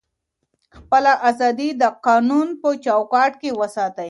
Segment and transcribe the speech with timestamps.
[0.77, 3.99] خپله ازادي د قانون په چوکاټ کي وساتئ.